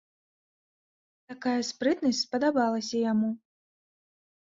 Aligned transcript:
Такая 1.33 1.55
спрытнасць 1.71 2.25
спадабалася 2.27 2.95
яму. 3.11 3.29